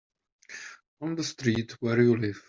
[1.01, 2.39] On the street where you live.